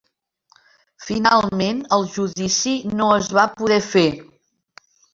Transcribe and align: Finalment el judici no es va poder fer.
Finalment 1.07 1.83
el 1.99 2.07
judici 2.15 2.75
no 2.97 3.13
es 3.21 3.31
va 3.41 3.47
poder 3.63 3.81
fer. 3.93 4.11